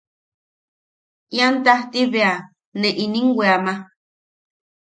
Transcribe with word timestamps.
Ian 1.35 1.55
tajti 1.65 2.01
bea 2.13 2.33
ne 2.79 2.89
inim 3.05 3.27
weama. 3.37 3.73